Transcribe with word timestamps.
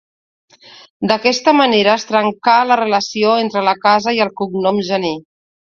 D'aquesta 1.11 1.53
manera 1.59 1.93
es 1.99 2.07
trencà 2.13 2.57
la 2.73 2.81
relació 2.83 3.39
entre 3.47 3.67
la 3.71 3.79
casa 3.87 4.19
i 4.21 4.27
el 4.29 4.37
cognom 4.45 4.87
Gener. 4.93 5.19